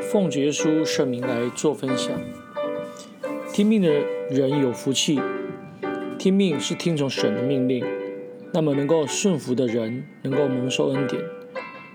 [0.00, 2.12] 奉耶稣圣名来做分享。
[3.52, 3.88] 听命的
[4.30, 5.20] 人有福气，
[6.18, 7.84] 听命是听从神的命令，
[8.52, 11.22] 那么能够顺服的人能够蒙受恩典。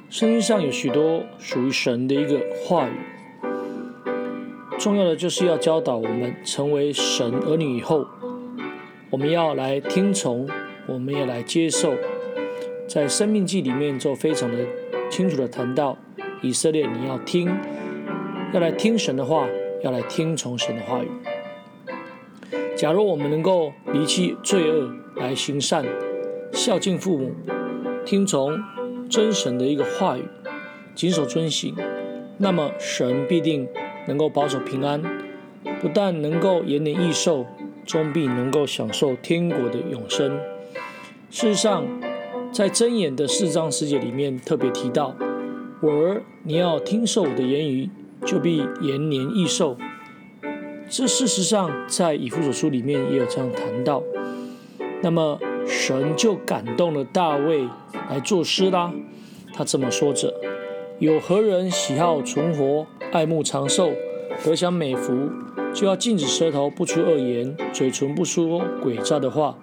[0.09, 2.94] 圣经上有许多属于神的一个话语，
[4.80, 8.08] 重要的就是要教导我们成为神儿女以后，
[9.09, 10.50] 我们要来听从，
[10.88, 11.94] 我们要来接受。
[12.88, 14.66] 在生命记里面就非常的
[15.12, 15.98] 清楚的谈到。
[16.41, 17.50] 以色列，你要听，
[18.52, 19.48] 要来听神的话，
[19.84, 21.07] 要来听从神的话语。
[22.76, 25.85] 假如我们能够离弃罪恶，来行善，
[26.52, 27.31] 孝敬父母，
[28.05, 28.57] 听从
[29.07, 30.23] 真神的一个话语，
[30.95, 31.76] 谨守遵行，
[32.40, 33.67] 那么神必定
[34.07, 34.99] 能够保守平安，
[35.79, 37.45] 不但能够延年益寿，
[37.85, 40.40] 终必能够享受天国的永生。
[41.29, 41.85] 事实上，
[42.52, 45.15] 在箴言的四章十节里面特别提到。
[45.81, 47.90] 我儿，你要听受我的言语，
[48.25, 49.77] 就必延年益寿。
[50.89, 54.01] 这事实上在以弗所书里面也有这样谈到。
[55.01, 57.67] 那么神就感动了大卫
[58.09, 58.91] 来作诗啦。
[59.53, 60.34] 他这么说着：
[60.97, 63.91] 有何人喜好存活，爱慕长寿，
[64.44, 65.29] 得享美福，
[65.73, 69.57] 就要禁止舌头不出恶言，嘴唇不说诡诈的话，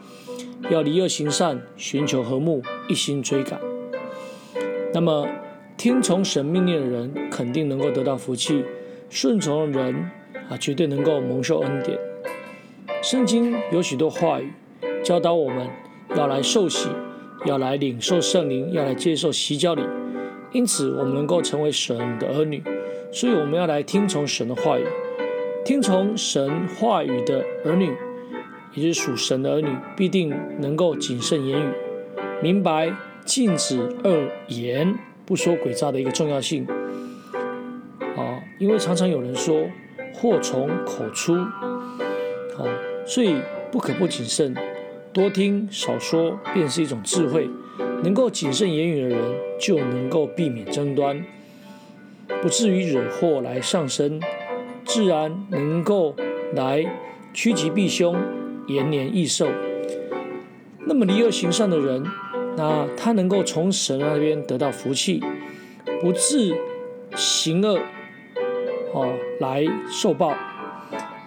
[0.71, 3.61] 要离恶行善，寻求和睦，一心追赶。
[4.95, 5.27] 那么。
[5.77, 8.65] 听从神命令的人，肯定能够得到福气；
[9.11, 10.11] 顺从的人
[10.49, 11.99] 啊，绝对能够蒙受恩典。
[13.03, 14.51] 圣经有许多话语
[15.05, 15.69] 教导我们
[16.17, 16.89] 要来受洗，
[17.45, 19.83] 要来领受圣灵，要来接受洗脚礼。
[20.53, 22.63] 因此，我们能够成为神的儿女，
[23.13, 24.85] 所以我们要来听从神的话语。
[25.63, 27.93] 听从神话语的儿女，
[28.73, 31.69] 也就是属神的儿女，必定能够谨慎言语，
[32.43, 32.91] 明白
[33.27, 34.99] 禁止恶言。
[35.27, 36.65] 不说诡诈的一个重要性
[38.17, 39.67] 啊，因为常常有人说
[40.15, 42.63] 祸从口出啊，
[43.05, 43.35] 所以
[43.73, 44.55] 不可不谨慎，
[45.13, 47.51] 多听少说便是一种智慧。
[48.03, 49.19] 能够谨慎言语的人，
[49.59, 51.25] 就能够避免争端，
[52.41, 54.21] 不至于惹祸来上身，
[54.85, 56.15] 自然能够
[56.55, 56.87] 来
[57.33, 58.15] 趋吉避凶，
[58.69, 59.49] 延年益寿。
[60.87, 62.05] 那么离恶行善的人，
[62.57, 65.23] 那他能够从神那边得到福气，
[66.01, 66.57] 不自
[67.15, 67.79] 行恶，
[68.95, 70.35] 哦，来受报，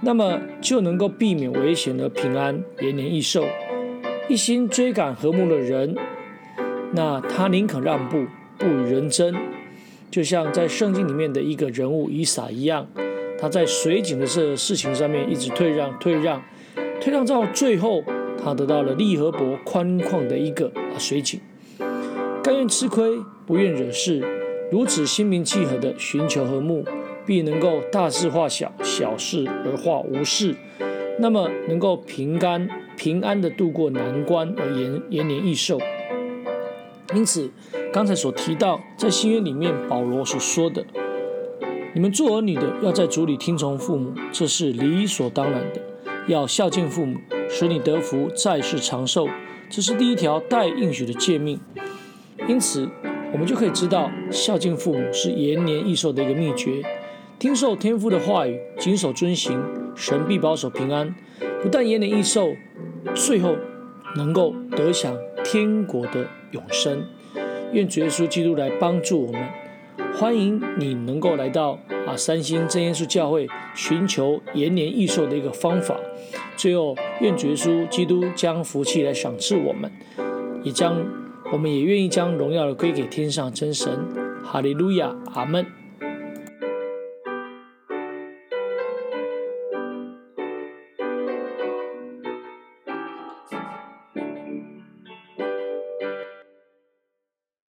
[0.02, 3.46] 那么就能够避免危险而平安，延年益寿。
[4.28, 5.96] 一心追赶和睦的人，
[6.94, 8.26] 那他宁可让步，
[8.58, 9.36] 不与人争，
[10.10, 12.88] 就像在圣经里面的一个人物以撒一样，
[13.40, 16.42] 他在水井的这事情上面一直退让、退让、
[17.00, 18.04] 退让，到最后。
[18.44, 21.40] 他得到了利和伯宽旷的一个水井，
[22.44, 24.24] 甘愿吃亏，不愿惹事，
[24.72, 26.86] 如此心平气和的寻求和睦，
[27.26, 30.56] 必能够大事化小，小事而化无事，
[31.20, 32.68] 那么能够平安
[32.98, 35.78] 平安的度过难关而延延年益寿。
[37.14, 37.52] 因此，
[37.92, 40.86] 刚才所提到在新约里面保罗所说的，
[41.94, 45.82] 你们做儿女的要在主里听从父母，这是理所当然的，
[46.28, 47.20] 要孝敬父母。
[47.50, 49.28] 使你得福，在世长寿，
[49.70, 51.60] 这是第一条带应许的诫命。
[52.48, 52.88] 因此，
[53.34, 56.84] 我们就可以知道，孝敬父母是延年益寿的一个秘诀。
[57.40, 59.62] 听受天父的话语，谨守遵行，
[59.96, 61.16] 神必保守平安，
[61.62, 62.56] 不但延年益寿，
[63.16, 63.56] 最后
[64.16, 67.04] 能够得享天国的永生。
[67.74, 69.42] 愿主耶稣基督来帮助我们。
[70.20, 75.98] 欢迎你能够来到啊三星真耶稣教会，寻求延年益寿的一个方法。
[76.58, 79.90] 最后，愿主耶稣基督将福气来赏赐我们，
[80.62, 81.02] 也将
[81.54, 83.98] 我们也愿意将荣耀的归给天上真神。
[84.44, 85.66] 哈利路亚，阿门。